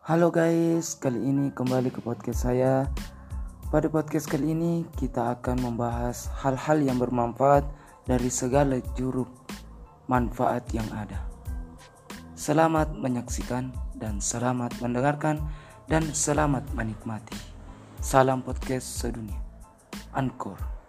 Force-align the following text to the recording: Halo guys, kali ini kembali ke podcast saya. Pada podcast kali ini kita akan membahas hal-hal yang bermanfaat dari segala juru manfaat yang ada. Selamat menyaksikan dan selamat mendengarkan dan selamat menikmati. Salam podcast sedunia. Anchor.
Halo 0.00 0.32
guys, 0.32 0.96
kali 0.96 1.28
ini 1.28 1.52
kembali 1.52 1.92
ke 1.92 2.00
podcast 2.00 2.48
saya. 2.48 2.88
Pada 3.68 3.84
podcast 3.92 4.32
kali 4.32 4.56
ini 4.56 4.88
kita 4.96 5.36
akan 5.36 5.60
membahas 5.60 6.32
hal-hal 6.40 6.80
yang 6.80 6.96
bermanfaat 6.96 7.68
dari 8.08 8.32
segala 8.32 8.80
juru 8.96 9.28
manfaat 10.08 10.64
yang 10.72 10.88
ada. 10.96 11.20
Selamat 12.32 12.96
menyaksikan 12.96 13.76
dan 14.00 14.24
selamat 14.24 14.72
mendengarkan 14.80 15.36
dan 15.84 16.08
selamat 16.16 16.64
menikmati. 16.72 17.36
Salam 18.00 18.40
podcast 18.40 19.04
sedunia. 19.04 19.36
Anchor. 20.16 20.79